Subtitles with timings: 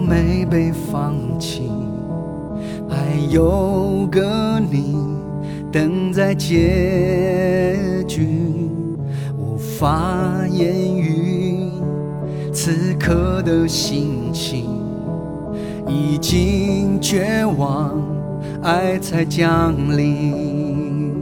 [0.00, 1.70] 没被放弃
[2.88, 2.96] 还
[3.30, 4.96] 有个你
[5.72, 8.26] 等在结局
[9.38, 11.70] 无法言语
[12.52, 14.64] 此刻的心情
[15.86, 17.92] 已经绝望
[18.62, 21.14] 爱才降临。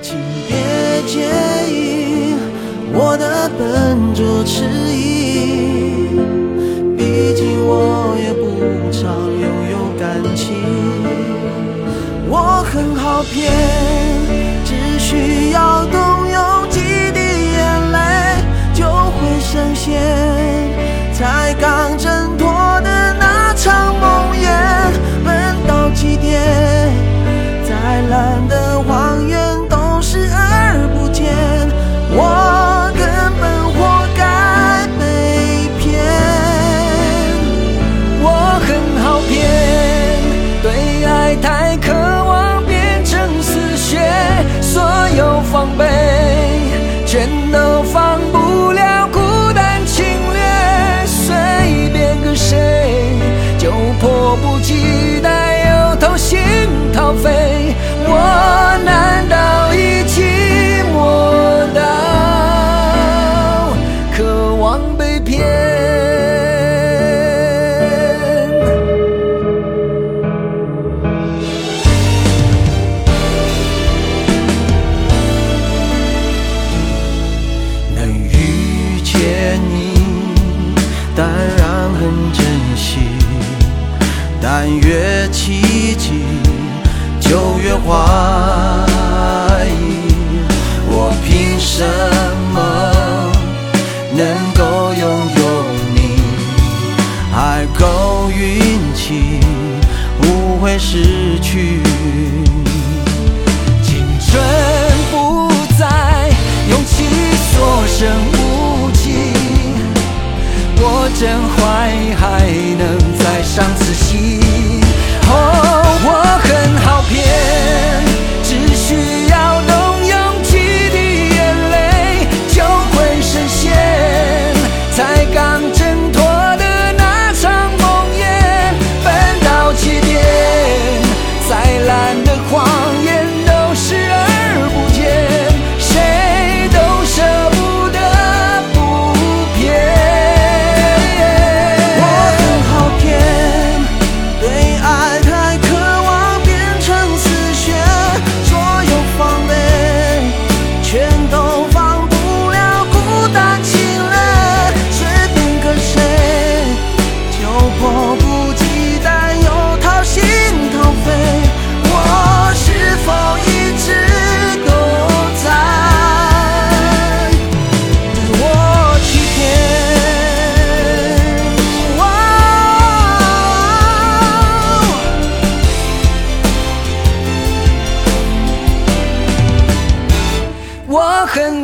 [0.00, 0.16] 请
[0.48, 1.20] 别介
[1.68, 2.34] 意
[2.92, 4.64] 我的笨拙迟
[4.96, 5.39] 疑。
[13.20, 13.99] 照片。
[47.10, 49.18] 全都放不了，孤
[49.52, 51.34] 单侵略，随
[51.92, 53.18] 便跟谁，
[53.58, 56.38] 就迫不及待又掏心
[56.92, 57.74] 掏肺。
[58.06, 58.59] 我。
[84.78, 86.22] 越奇迹
[87.20, 88.29] 就越滑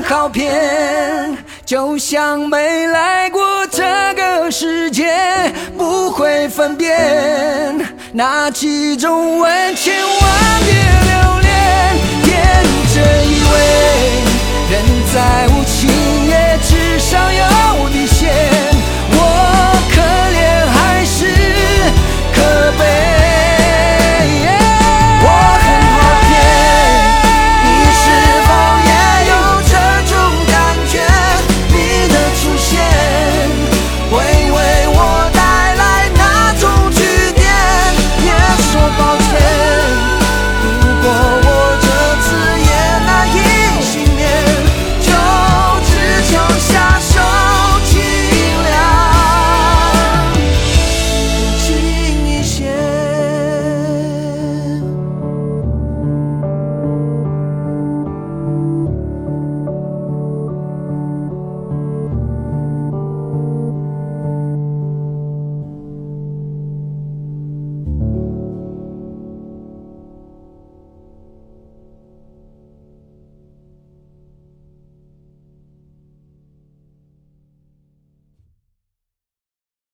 [0.08, 3.82] 好骗，就像没来过这
[4.14, 5.12] 个世界，
[5.76, 7.76] 不会分辨
[8.12, 11.45] 那几种吻，千万别留恋。